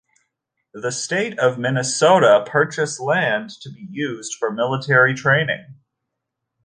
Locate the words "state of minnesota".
0.91-2.43